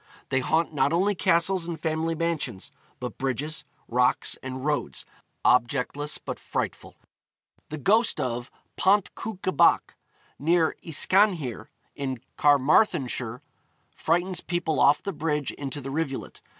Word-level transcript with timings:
They 0.29 0.39
haunt 0.39 0.73
not 0.73 0.91
only 0.91 1.13
castles 1.13 1.67
and 1.67 1.79
family 1.79 2.15
mansions, 2.15 2.71
but 2.99 3.19
bridges, 3.19 3.63
rocks, 3.87 4.35
and 4.41 4.65
roads, 4.65 5.05
objectless 5.45 6.17
but 6.17 6.39
frightful. 6.39 6.95
The 7.69 7.77
ghost 7.77 8.19
of 8.19 8.49
Pont 8.77 9.13
Cwnca 9.13 9.55
Bach, 9.55 9.95
near 10.39 10.75
Yscanhir, 10.83 11.67
in 11.95 12.19
Carmarthenshire, 12.35 13.43
frightens 13.95 14.41
people 14.41 14.79
off 14.79 15.03
the 15.03 15.13
bridge 15.13 15.51
into 15.51 15.79
the 15.79 15.91
rivulet. 15.91 16.41